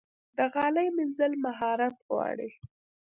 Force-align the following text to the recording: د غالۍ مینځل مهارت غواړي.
د 0.37 0.39
غالۍ 0.53 0.87
مینځل 0.97 1.31
مهارت 1.45 1.95
غواړي. 2.07 2.49